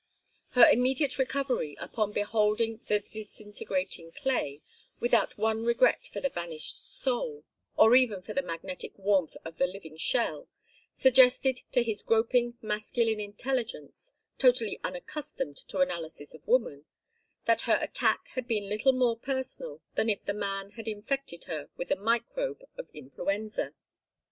Her 0.53 0.67
immediate 0.67 1.19
recovery 1.19 1.75
upon 1.79 2.11
beholding 2.11 2.79
the 2.87 2.99
disintegrating 3.01 4.11
clay, 4.11 4.63
without 4.99 5.37
one 5.37 5.63
regret 5.63 6.07
for 6.07 6.19
the 6.19 6.27
vanished 6.31 6.75
soul, 6.75 7.43
or 7.77 7.95
even 7.95 8.23
for 8.23 8.33
the 8.33 8.41
magnetic 8.41 8.97
warmth 8.97 9.37
of 9.45 9.59
the 9.59 9.67
living 9.67 9.97
shell, 9.97 10.47
suggested 10.91 11.61
to 11.73 11.83
his 11.83 12.01
groping 12.01 12.57
masculine 12.63 13.19
intelligence, 13.19 14.13
totally 14.39 14.79
unaccustomed 14.83 15.57
to 15.67 15.77
analysis 15.81 16.33
of 16.33 16.47
woman, 16.47 16.85
that 17.45 17.61
her 17.69 17.77
attack 17.79 18.25
had 18.29 18.47
been 18.47 18.69
little 18.69 18.93
more 18.93 19.19
personal 19.19 19.83
than 19.93 20.09
if 20.09 20.25
the 20.25 20.33
man 20.33 20.71
had 20.71 20.87
infected 20.87 21.43
her 21.43 21.69
with 21.77 21.89
the 21.89 21.95
microbe 21.95 22.63
of 22.75 22.89
influenza. 22.95 23.71